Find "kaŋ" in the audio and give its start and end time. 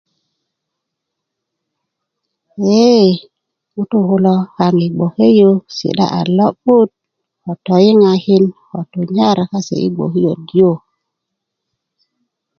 4.57-4.73